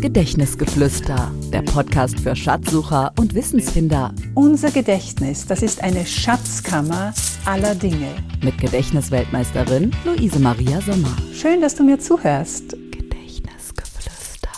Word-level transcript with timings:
Gedächtnisgeflüster, 0.00 1.32
der 1.52 1.62
Podcast 1.62 2.20
für 2.20 2.36
Schatzsucher 2.36 3.12
und 3.18 3.34
Wissensfinder. 3.34 4.14
Unser 4.36 4.70
Gedächtnis, 4.70 5.44
das 5.44 5.60
ist 5.60 5.82
eine 5.82 6.06
Schatzkammer 6.06 7.12
aller 7.44 7.74
Dinge. 7.74 8.14
Mit 8.40 8.58
Gedächtnisweltmeisterin 8.58 9.90
Luise 10.04 10.38
Maria 10.38 10.80
Sommer. 10.82 11.16
Schön, 11.32 11.60
dass 11.60 11.74
du 11.74 11.82
mir 11.82 11.98
zuhörst. 11.98 12.76
Gedächtnisgeflüster. 12.92 14.50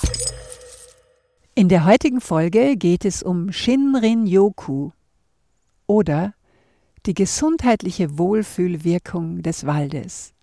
In 1.54 1.70
der 1.70 1.86
heutigen 1.86 2.20
Folge 2.20 2.76
geht 2.76 3.06
es 3.06 3.22
um 3.22 3.50
Shinrin-yoku 3.50 4.90
oder 5.86 6.34
die 7.06 7.14
gesundheitliche 7.14 8.18
Wohlfühlwirkung 8.18 9.40
des 9.40 9.64
Waldes. 9.64 10.34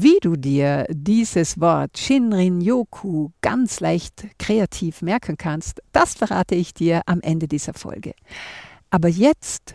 Wie 0.00 0.18
du 0.20 0.36
dir 0.36 0.86
dieses 0.90 1.58
Wort 1.60 1.98
Shinrin-yoku 1.98 3.30
ganz 3.40 3.80
leicht 3.80 4.28
kreativ 4.38 5.02
merken 5.02 5.36
kannst, 5.36 5.82
das 5.90 6.14
verrate 6.14 6.54
ich 6.54 6.72
dir 6.72 7.02
am 7.06 7.20
Ende 7.20 7.48
dieser 7.48 7.74
Folge. 7.74 8.12
Aber 8.90 9.08
jetzt 9.08 9.74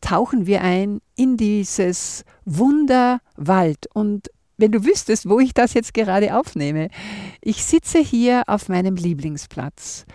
tauchen 0.00 0.46
wir 0.46 0.62
ein 0.62 0.98
in 1.14 1.36
dieses 1.36 2.24
Wunderwald 2.44 3.86
und 3.94 4.32
wenn 4.56 4.72
du 4.72 4.84
wüsstest, 4.84 5.28
wo 5.28 5.38
ich 5.38 5.54
das 5.54 5.74
jetzt 5.74 5.94
gerade 5.94 6.36
aufnehme. 6.36 6.88
Ich 7.40 7.62
sitze 7.62 8.00
hier 8.00 8.42
auf 8.48 8.68
meinem 8.68 8.96
Lieblingsplatz. 8.96 10.06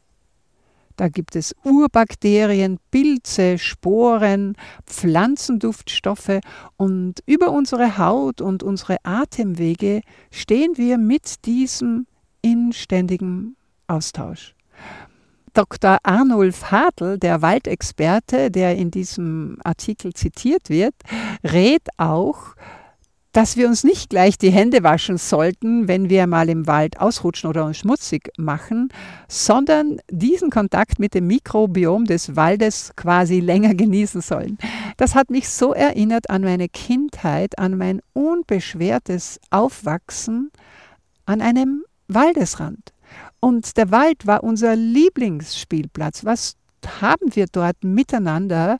Da 0.96 1.08
gibt 1.08 1.36
es 1.36 1.54
Urbakterien, 1.64 2.78
Pilze, 2.90 3.58
Sporen, 3.58 4.56
Pflanzenduftstoffe 4.86 6.40
und 6.76 7.20
über 7.26 7.50
unsere 7.50 7.98
Haut 7.98 8.40
und 8.40 8.62
unsere 8.62 8.98
Atemwege 9.02 10.02
stehen 10.30 10.76
wir 10.76 10.98
mit 10.98 11.46
diesem 11.46 12.06
in 12.42 12.72
ständigem 12.72 13.56
Austausch. 13.86 14.54
Dr. 15.54 15.98
Arnulf 16.02 16.70
Hartl, 16.70 17.18
der 17.18 17.42
Waldexperte, 17.42 18.50
der 18.50 18.76
in 18.76 18.90
diesem 18.90 19.58
Artikel 19.64 20.14
zitiert 20.14 20.70
wird, 20.70 20.94
rät 21.44 21.88
auch 21.98 22.54
dass 23.32 23.56
wir 23.56 23.66
uns 23.66 23.82
nicht 23.82 24.10
gleich 24.10 24.36
die 24.36 24.50
Hände 24.50 24.82
waschen 24.82 25.16
sollten, 25.16 25.88
wenn 25.88 26.10
wir 26.10 26.26
mal 26.26 26.50
im 26.50 26.66
Wald 26.66 27.00
ausrutschen 27.00 27.48
oder 27.48 27.64
uns 27.64 27.78
schmutzig 27.78 28.30
machen, 28.36 28.90
sondern 29.26 30.00
diesen 30.10 30.50
Kontakt 30.50 30.98
mit 30.98 31.14
dem 31.14 31.26
Mikrobiom 31.26 32.04
des 32.04 32.36
Waldes 32.36 32.92
quasi 32.94 33.40
länger 33.40 33.74
genießen 33.74 34.20
sollen. 34.20 34.58
Das 34.98 35.14
hat 35.14 35.30
mich 35.30 35.48
so 35.48 35.72
erinnert 35.72 36.28
an 36.28 36.42
meine 36.42 36.68
Kindheit, 36.68 37.58
an 37.58 37.78
mein 37.78 38.02
unbeschwertes 38.12 39.40
Aufwachsen 39.50 40.50
an 41.24 41.40
einem 41.40 41.84
Waldesrand. 42.08 42.92
Und 43.40 43.76
der 43.76 43.90
Wald 43.90 44.26
war 44.26 44.44
unser 44.44 44.76
Lieblingsspielplatz. 44.76 46.24
Was 46.24 46.56
haben 47.00 47.34
wir 47.34 47.46
dort 47.50 47.82
miteinander 47.82 48.78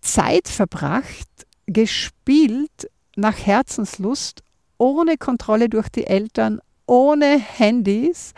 Zeit 0.00 0.48
verbracht, 0.48 1.28
gespielt, 1.66 2.88
nach 3.18 3.36
Herzenslust, 3.36 4.42
ohne 4.78 5.16
Kontrolle 5.16 5.68
durch 5.68 5.88
die 5.88 6.06
Eltern, 6.06 6.60
ohne 6.86 7.38
Handys. 7.38 8.32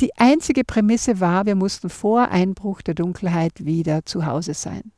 Die 0.00 0.16
einzige 0.16 0.64
Prämisse 0.64 1.20
war, 1.20 1.46
wir 1.46 1.54
mussten 1.54 1.90
vor 1.90 2.28
Einbruch 2.28 2.82
der 2.82 2.94
Dunkelheit 2.94 3.64
wieder 3.64 4.04
zu 4.04 4.26
Hause 4.26 4.54
sein. 4.54 4.92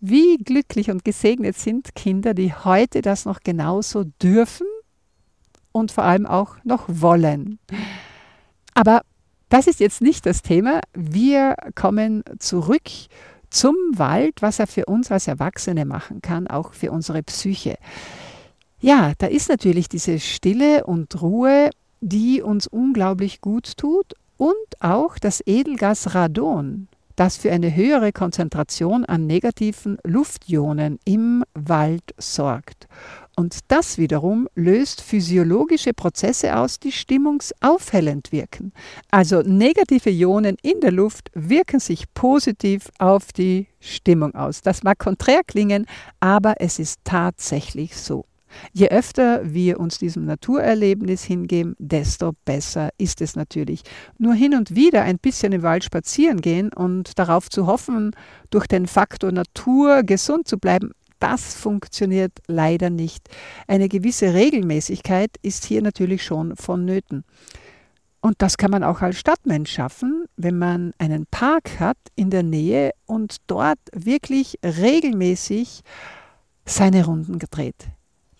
Wie 0.00 0.38
glücklich 0.38 0.90
und 0.90 1.04
gesegnet 1.04 1.56
sind 1.56 1.94
Kinder, 1.94 2.34
die 2.34 2.54
heute 2.54 3.02
das 3.02 3.26
noch 3.26 3.40
genauso 3.40 4.04
dürfen 4.22 4.66
und 5.72 5.92
vor 5.92 6.04
allem 6.04 6.26
auch 6.26 6.56
noch 6.64 6.84
wollen. 6.88 7.58
Aber 8.74 9.02
das 9.50 9.66
ist 9.66 9.80
jetzt 9.80 10.00
nicht 10.00 10.24
das 10.26 10.42
Thema. 10.42 10.80
Wir 10.94 11.54
kommen 11.74 12.24
zurück 12.38 12.88
zum 13.50 13.76
Wald, 13.92 14.42
was 14.42 14.58
er 14.58 14.66
für 14.66 14.86
uns 14.86 15.10
als 15.10 15.28
Erwachsene 15.28 15.84
machen 15.84 16.22
kann, 16.22 16.46
auch 16.46 16.72
für 16.72 16.92
unsere 16.92 17.22
Psyche. 17.22 17.76
Ja, 18.80 19.12
da 19.18 19.26
ist 19.26 19.48
natürlich 19.48 19.88
diese 19.88 20.18
Stille 20.18 20.84
und 20.86 21.20
Ruhe, 21.20 21.70
die 22.00 22.40
uns 22.40 22.66
unglaublich 22.66 23.40
gut 23.40 23.76
tut 23.76 24.14
und 24.38 24.54
auch 24.80 25.18
das 25.18 25.42
Edelgas 25.44 26.14
Radon, 26.14 26.88
das 27.14 27.36
für 27.36 27.52
eine 27.52 27.76
höhere 27.76 28.12
Konzentration 28.12 29.04
an 29.04 29.26
negativen 29.26 29.98
Luftionen 30.02 30.98
im 31.04 31.44
Wald 31.52 32.14
sorgt. 32.16 32.88
Und 33.40 33.60
das 33.68 33.96
wiederum 33.96 34.48
löst 34.54 35.00
physiologische 35.00 35.94
Prozesse 35.94 36.58
aus, 36.58 36.78
die 36.78 36.92
stimmungsaufhellend 36.92 38.32
wirken. 38.32 38.74
Also 39.10 39.40
negative 39.40 40.10
Ionen 40.10 40.56
in 40.60 40.80
der 40.80 40.92
Luft 40.92 41.30
wirken 41.32 41.80
sich 41.80 42.12
positiv 42.12 42.90
auf 42.98 43.32
die 43.32 43.68
Stimmung 43.80 44.34
aus. 44.34 44.60
Das 44.60 44.82
mag 44.82 44.98
konträr 44.98 45.40
klingen, 45.42 45.86
aber 46.20 46.56
es 46.58 46.78
ist 46.78 47.00
tatsächlich 47.02 47.96
so. 47.96 48.26
Je 48.72 48.88
öfter 48.88 49.40
wir 49.54 49.80
uns 49.80 49.96
diesem 49.96 50.26
Naturerlebnis 50.26 51.24
hingeben, 51.24 51.76
desto 51.78 52.32
besser 52.44 52.90
ist 52.98 53.22
es 53.22 53.36
natürlich. 53.36 53.82
Nur 54.18 54.34
hin 54.34 54.54
und 54.54 54.74
wieder 54.74 55.02
ein 55.02 55.18
bisschen 55.18 55.52
im 55.52 55.62
Wald 55.62 55.84
spazieren 55.84 56.42
gehen 56.42 56.72
und 56.72 57.18
darauf 57.18 57.48
zu 57.48 57.66
hoffen, 57.66 58.10
durch 58.50 58.66
den 58.66 58.86
Faktor 58.86 59.32
Natur 59.32 60.02
gesund 60.02 60.46
zu 60.46 60.58
bleiben, 60.58 60.90
das 61.20 61.54
funktioniert 61.54 62.32
leider 62.48 62.90
nicht. 62.90 63.28
Eine 63.68 63.88
gewisse 63.88 64.34
Regelmäßigkeit 64.34 65.30
ist 65.42 65.64
hier 65.64 65.82
natürlich 65.82 66.24
schon 66.24 66.56
vonnöten. 66.56 67.24
Und 68.20 68.42
das 68.42 68.58
kann 68.58 68.70
man 68.70 68.84
auch 68.84 69.00
als 69.00 69.18
Stadtmensch 69.18 69.70
schaffen, 69.70 70.26
wenn 70.36 70.58
man 70.58 70.92
einen 70.98 71.26
Park 71.26 71.80
hat 71.80 71.96
in 72.16 72.28
der 72.28 72.42
Nähe 72.42 72.90
und 73.06 73.36
dort 73.46 73.78
wirklich 73.92 74.58
regelmäßig 74.64 75.82
seine 76.66 77.06
Runden 77.06 77.38
gedreht. 77.38 77.86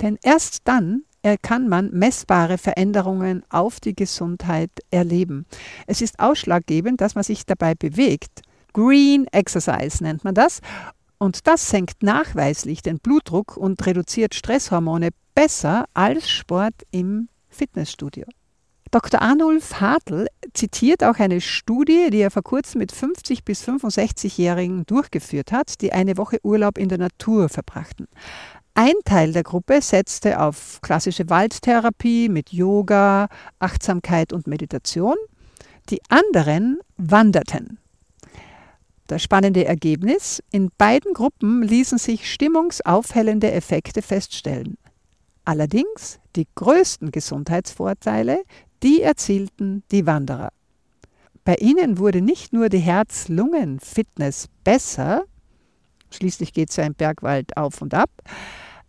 Denn 0.03 0.19
erst 0.23 0.69
dann 0.69 1.05
kann 1.43 1.69
man 1.69 1.91
messbare 1.91 2.57
Veränderungen 2.57 3.43
auf 3.51 3.79
die 3.79 3.95
Gesundheit 3.95 4.71
erleben. 4.91 5.45
Es 5.87 6.01
ist 6.01 6.19
ausschlaggebend, 6.19 7.03
dass 7.03 7.15
man 7.15 7.25
sich 7.25 7.45
dabei 7.45 7.75
bewegt. 7.75 8.41
Green 8.73 9.27
Exercise 9.27 10.03
nennt 10.03 10.25
man 10.25 10.35
das. 10.35 10.61
Und 11.23 11.47
das 11.47 11.69
senkt 11.69 12.03
nachweislich 12.03 12.81
den 12.81 12.99
Blutdruck 12.99 13.59
und 13.59 13.85
reduziert 13.85 14.35
Stresshormone 14.35 15.11
besser 15.35 15.85
als 15.93 16.31
Sport 16.31 16.75
im 16.91 17.29
Fitnessstudio. 17.51 18.25
Dr. 18.91 19.21
Arnulf 19.21 19.83
Hartl 19.83 20.29
zitiert 20.55 21.05
auch 21.05 21.19
eine 21.19 21.43
Studie, 21.43 22.09
die 22.11 22.21
er 22.21 22.31
vor 22.31 22.43
kurzem 22.43 22.79
mit 22.79 22.91
50 22.91 23.45
bis 23.45 23.63
65-Jährigen 23.69 24.87
durchgeführt 24.87 25.53
hat, 25.53 25.83
die 25.83 25.93
eine 25.93 26.17
Woche 26.17 26.39
Urlaub 26.43 26.79
in 26.79 26.89
der 26.89 26.99
Natur 26.99 27.51
verbrachten. 27.51 28.09
Ein 28.73 28.95
Teil 29.05 29.33
der 29.35 29.43
Gruppe 29.43 29.83
setzte 29.83 30.41
auf 30.41 30.81
klassische 30.81 31.29
Waldtherapie 31.29 32.31
mit 32.31 32.51
Yoga, 32.51 33.29
Achtsamkeit 33.59 34.33
und 34.33 34.47
Meditation. 34.47 35.17
Die 35.91 36.01
anderen 36.09 36.79
wanderten. 36.97 37.79
Das 39.11 39.25
spannende 39.25 39.65
Ergebnis, 39.65 40.41
in 40.53 40.71
beiden 40.79 41.15
Gruppen 41.15 41.65
ließen 41.65 41.99
sich 41.99 42.33
stimmungsaufhellende 42.33 43.51
Effekte 43.51 44.03
feststellen. 44.03 44.79
Allerdings 45.45 46.21
die 46.37 46.47
größten 46.55 47.11
Gesundheitsvorteile, 47.11 48.45
die 48.85 49.03
erzielten 49.03 49.83
die 49.91 50.07
Wanderer. 50.07 50.53
Bei 51.45 51.57
ihnen 51.57 51.99
wurde 51.99 52.21
nicht 52.21 52.53
nur 52.53 52.69
die 52.69 52.79
Herz-Lungen-Fitness 52.79 54.47
besser, 54.63 55.25
schließlich 56.13 56.53
geht 56.53 56.71
es 56.71 56.77
ja 56.77 56.85
im 56.85 56.95
Bergwald 56.95 57.57
auf 57.57 57.83
und 57.83 57.95
ab, 57.95 58.11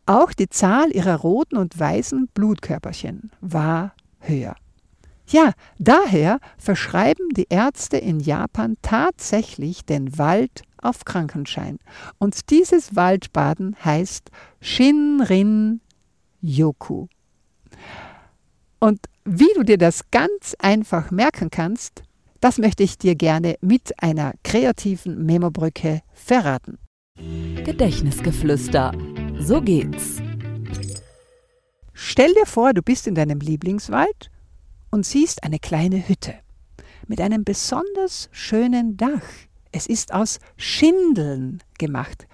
auch 0.05 0.33
die 0.33 0.49
Zahl 0.49 0.91
ihrer 0.91 1.15
roten 1.15 1.57
und 1.57 1.79
weißen 1.79 2.27
Blutkörperchen 2.35 3.31
war 3.41 3.95
höher. 4.19 4.55
Ja, 5.31 5.53
daher 5.79 6.39
verschreiben 6.57 7.29
die 7.29 7.47
Ärzte 7.49 7.95
in 7.97 8.19
Japan 8.19 8.75
tatsächlich 8.81 9.85
den 9.85 10.17
Wald 10.17 10.63
auf 10.77 11.05
Krankenschein. 11.05 11.77
Und 12.17 12.49
dieses 12.49 12.97
Waldbaden 12.97 13.77
heißt 13.83 14.29
Shinrin 14.59 15.79
Yoku. 16.41 17.07
Und 18.79 18.99
wie 19.23 19.53
du 19.55 19.63
dir 19.63 19.77
das 19.77 20.11
ganz 20.11 20.55
einfach 20.59 21.11
merken 21.11 21.49
kannst, 21.49 22.03
das 22.41 22.57
möchte 22.57 22.83
ich 22.83 22.97
dir 22.97 23.15
gerne 23.15 23.55
mit 23.61 24.03
einer 24.03 24.33
kreativen 24.43 25.25
Memobrücke 25.25 26.01
verraten. 26.13 26.77
Gedächtnisgeflüster. 27.63 28.91
So 29.39 29.61
geht's. 29.61 30.17
Stell 31.93 32.33
dir 32.33 32.47
vor, 32.47 32.73
du 32.73 32.81
bist 32.81 33.07
in 33.07 33.15
deinem 33.15 33.39
Lieblingswald 33.39 34.31
und 34.91 35.05
siehst 35.05 35.43
eine 35.43 35.59
kleine 35.59 36.07
Hütte 36.07 36.35
mit 37.07 37.19
einem 37.19 37.43
besonders 37.43 38.29
schönen 38.31 38.97
Dach. 38.97 39.23
Es 39.71 39.87
ist 39.87 40.13
aus 40.13 40.39
Schindeln 40.57 41.63
gemacht. 41.77 42.27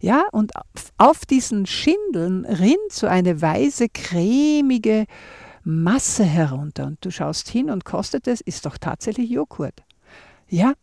Ja, 0.00 0.24
und 0.32 0.52
auf 0.96 1.26
diesen 1.26 1.66
Schindeln 1.66 2.44
rinnt 2.44 2.92
so 2.92 3.06
eine 3.06 3.40
weiße, 3.40 3.88
cremige 3.88 5.06
Masse 5.64 6.24
herunter. 6.24 6.86
Und 6.86 7.04
du 7.04 7.10
schaust 7.10 7.48
hin 7.48 7.70
und 7.70 7.84
kostet 7.84 8.28
es, 8.28 8.40
ist 8.40 8.66
doch 8.66 8.78
tatsächlich 8.78 9.30
Joghurt. 9.30 9.82
Ja, 10.48 10.74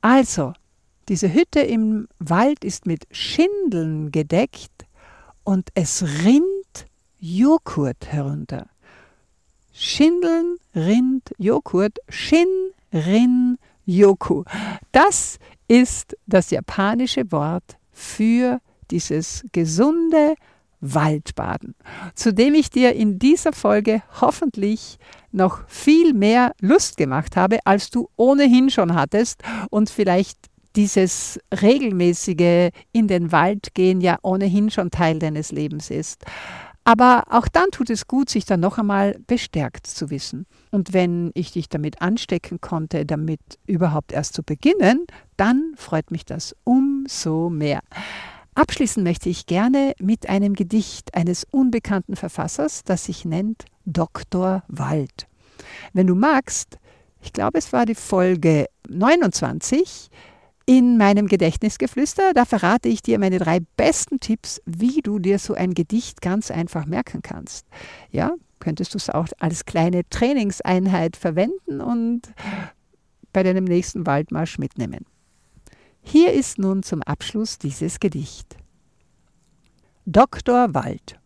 also, 0.00 0.52
diese 1.08 1.32
Hütte 1.32 1.60
im 1.60 2.08
Wald 2.18 2.64
ist 2.64 2.86
mit 2.86 3.06
Schindeln 3.10 4.12
gedeckt 4.12 4.86
und 5.42 5.68
es 5.74 6.04
rinnt 6.24 6.86
Joghurt 7.18 8.06
herunter. 8.06 8.66
Schindeln, 9.78 10.56
Rind, 10.74 11.32
Joghurt, 11.36 11.98
Shin, 12.08 12.46
Rin, 12.94 13.58
Yoku. 13.84 14.44
Das 14.90 15.38
ist 15.68 16.16
das 16.26 16.50
japanische 16.50 17.30
Wort 17.30 17.76
für 17.92 18.60
dieses 18.90 19.44
gesunde 19.52 20.34
Waldbaden, 20.80 21.74
zu 22.14 22.32
dem 22.32 22.54
ich 22.54 22.70
dir 22.70 22.94
in 22.94 23.18
dieser 23.18 23.52
Folge 23.52 24.02
hoffentlich 24.20 24.98
noch 25.30 25.68
viel 25.68 26.14
mehr 26.14 26.52
Lust 26.60 26.96
gemacht 26.96 27.36
habe, 27.36 27.58
als 27.64 27.90
du 27.90 28.08
ohnehin 28.16 28.70
schon 28.70 28.94
hattest 28.94 29.42
und 29.70 29.90
vielleicht 29.90 30.38
dieses 30.74 31.38
regelmäßige 31.62 32.70
in 32.92 33.08
den 33.08 33.32
Wald 33.32 33.74
gehen 33.74 34.00
ja 34.00 34.18
ohnehin 34.22 34.70
schon 34.70 34.90
Teil 34.90 35.18
deines 35.18 35.52
Lebens 35.52 35.90
ist. 35.90 36.24
Aber 36.86 37.24
auch 37.30 37.48
dann 37.48 37.72
tut 37.72 37.90
es 37.90 38.06
gut, 38.06 38.30
sich 38.30 38.44
dann 38.44 38.60
noch 38.60 38.78
einmal 38.78 39.18
bestärkt 39.26 39.88
zu 39.88 40.08
wissen. 40.08 40.46
Und 40.70 40.92
wenn 40.92 41.32
ich 41.34 41.50
dich 41.50 41.68
damit 41.68 42.00
anstecken 42.00 42.60
konnte, 42.60 43.04
damit 43.04 43.40
überhaupt 43.66 44.12
erst 44.12 44.34
zu 44.34 44.44
beginnen, 44.44 45.04
dann 45.36 45.72
freut 45.74 46.12
mich 46.12 46.24
das 46.24 46.54
umso 46.62 47.50
mehr. 47.50 47.80
Abschließen 48.54 49.02
möchte 49.02 49.28
ich 49.28 49.46
gerne 49.46 49.94
mit 49.98 50.28
einem 50.28 50.54
Gedicht 50.54 51.12
eines 51.16 51.42
unbekannten 51.50 52.14
Verfassers, 52.14 52.84
das 52.84 53.06
sich 53.06 53.24
nennt 53.24 53.64
Dr. 53.84 54.62
Wald. 54.68 55.26
Wenn 55.92 56.06
du 56.06 56.14
magst, 56.14 56.78
ich 57.20 57.32
glaube, 57.32 57.58
es 57.58 57.72
war 57.72 57.84
die 57.84 57.96
Folge 57.96 58.66
29, 58.88 60.08
in 60.66 60.98
meinem 60.98 61.28
Gedächtnisgeflüster, 61.28 62.34
da 62.34 62.44
verrate 62.44 62.88
ich 62.88 63.00
dir 63.00 63.20
meine 63.20 63.38
drei 63.38 63.60
besten 63.76 64.18
Tipps, 64.18 64.60
wie 64.66 65.00
du 65.00 65.20
dir 65.20 65.38
so 65.38 65.54
ein 65.54 65.74
Gedicht 65.74 66.20
ganz 66.20 66.50
einfach 66.50 66.86
merken 66.86 67.22
kannst. 67.22 67.66
Ja, 68.10 68.34
könntest 68.58 68.94
du 68.94 68.98
es 68.98 69.08
auch 69.08 69.28
als 69.38 69.64
kleine 69.64 70.02
Trainingseinheit 70.10 71.16
verwenden 71.16 71.80
und 71.80 72.22
bei 73.32 73.44
deinem 73.44 73.64
nächsten 73.64 74.06
Waldmarsch 74.06 74.58
mitnehmen. 74.58 75.06
Hier 76.02 76.32
ist 76.32 76.58
nun 76.58 76.82
zum 76.82 77.02
Abschluss 77.02 77.58
dieses 77.58 78.00
Gedicht. 78.00 78.56
Dr. 80.04 80.74
Wald. 80.74 81.18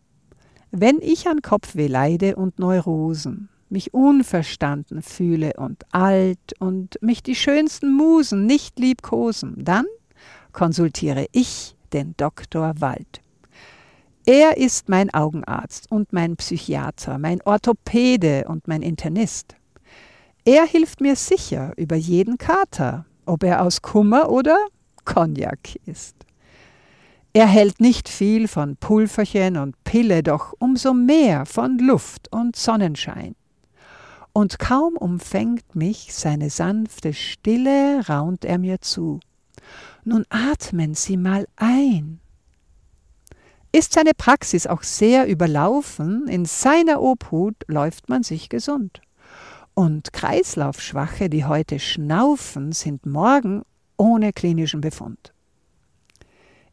Wenn 0.71 0.99
ich 1.01 1.27
an 1.27 1.41
Kopfweh 1.41 1.87
leide 1.87 2.35
und 2.35 2.59
Neurosen, 2.59 3.49
mich 3.71 3.93
unverstanden 3.93 5.01
fühle 5.01 5.53
und 5.57 5.83
alt 5.91 6.53
und 6.59 7.01
mich 7.01 7.23
die 7.23 7.35
schönsten 7.35 7.93
Musen 7.93 8.45
nicht 8.45 8.77
liebkosen, 8.77 9.55
dann 9.57 9.85
konsultiere 10.51 11.27
ich 11.31 11.75
den 11.93 12.13
Doktor 12.17 12.73
Wald. 12.79 13.21
Er 14.25 14.57
ist 14.57 14.87
mein 14.87 15.11
Augenarzt 15.13 15.91
und 15.91 16.13
mein 16.13 16.35
Psychiater, 16.35 17.17
mein 17.17 17.41
Orthopäde 17.41 18.45
und 18.47 18.67
mein 18.67 18.83
Internist. 18.83 19.55
Er 20.45 20.65
hilft 20.65 21.01
mir 21.01 21.15
sicher 21.15 21.73
über 21.77 21.95
jeden 21.95 22.37
Kater, 22.37 23.05
ob 23.25 23.43
er 23.43 23.63
aus 23.63 23.81
Kummer 23.81 24.29
oder 24.29 24.57
Cognac 25.05 25.75
ist. 25.85 26.15
Er 27.33 27.47
hält 27.47 27.79
nicht 27.79 28.09
viel 28.09 28.47
von 28.47 28.75
Pulverchen 28.75 29.57
und 29.57 29.81
Pille, 29.85 30.21
doch 30.21 30.53
umso 30.59 30.93
mehr 30.93 31.45
von 31.45 31.77
Luft 31.79 32.31
und 32.31 32.55
Sonnenschein 32.55 33.35
und 34.33 34.59
kaum 34.59 34.95
umfängt 34.97 35.75
mich 35.75 36.13
seine 36.13 36.49
sanfte 36.49 37.13
Stille, 37.13 38.07
raunt 38.07 38.45
er 38.45 38.57
mir 38.57 38.81
zu. 38.81 39.19
Nun 40.03 40.25
atmen 40.29 40.95
Sie 40.95 41.17
mal 41.17 41.47
ein. 41.55 42.19
Ist 43.71 43.93
seine 43.93 44.11
Praxis 44.13 44.67
auch 44.67 44.83
sehr 44.83 45.27
überlaufen, 45.27 46.27
in 46.27 46.45
seiner 46.45 47.01
Obhut 47.01 47.55
läuft 47.67 48.09
man 48.09 48.23
sich 48.23 48.49
gesund. 48.49 49.01
Und 49.73 50.11
Kreislaufschwache, 50.11 51.29
die 51.29 51.45
heute 51.45 51.79
schnaufen, 51.79 52.73
sind 52.73 53.05
morgen 53.05 53.61
ohne 53.97 54.33
klinischen 54.33 54.81
Befund. 54.81 55.33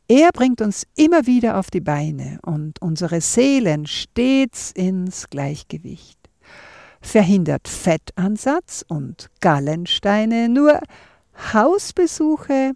Er 0.08 0.30
bringt 0.32 0.60
uns 0.60 0.86
immer 0.96 1.26
wieder 1.26 1.58
auf 1.58 1.70
die 1.70 1.82
Beine 1.82 2.38
und 2.44 2.80
unsere 2.80 3.20
Seelen 3.20 3.86
stets 3.86 4.72
ins 4.72 5.28
Gleichgewicht 5.28 6.17
verhindert 7.08 7.68
Fettansatz 7.68 8.84
und 8.86 9.30
Gallensteine, 9.40 10.48
nur 10.48 10.78
Hausbesuche 11.52 12.72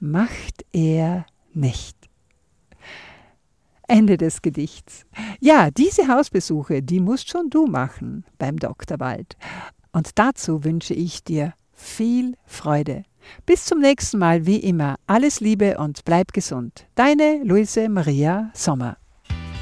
macht 0.00 0.64
er 0.72 1.26
nicht. 1.52 1.96
Ende 3.86 4.16
des 4.16 4.42
Gedichts. 4.42 5.04
Ja, 5.40 5.70
diese 5.70 6.08
Hausbesuche, 6.08 6.82
die 6.82 7.00
musst 7.00 7.30
schon 7.30 7.50
du 7.50 7.66
machen 7.66 8.24
beim 8.38 8.58
Dr. 8.58 9.00
Wald. 9.00 9.36
Und 9.92 10.18
dazu 10.18 10.64
wünsche 10.64 10.94
ich 10.94 11.24
dir 11.24 11.54
viel 11.72 12.36
Freude. 12.44 13.04
Bis 13.46 13.64
zum 13.64 13.80
nächsten 13.80 14.18
Mal, 14.18 14.46
wie 14.46 14.58
immer, 14.58 14.96
alles 15.06 15.40
Liebe 15.40 15.78
und 15.78 16.04
bleib 16.04 16.32
gesund. 16.32 16.86
Deine 16.94 17.42
Luise 17.44 17.88
Maria 17.88 18.50
Sommer. 18.54 18.96